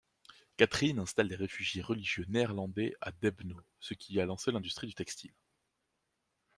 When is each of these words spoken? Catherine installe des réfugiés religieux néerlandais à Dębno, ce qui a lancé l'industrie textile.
Catherine 0.57 0.97
installe 0.97 1.27
des 1.27 1.35
réfugiés 1.35 1.83
religieux 1.83 2.25
néerlandais 2.27 2.95
à 3.01 3.11
Dębno, 3.11 3.61
ce 3.79 3.93
qui 3.93 4.19
a 4.19 4.25
lancé 4.25 4.51
l'industrie 4.51 4.95
textile. 4.95 5.35